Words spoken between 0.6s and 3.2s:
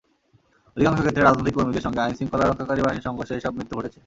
অধিকাংশ ক্ষেত্রেই রাজনৈতিক কর্মীদের সঙ্গে আইনশৃঙ্খলা রক্ষাকারী বাহিনীর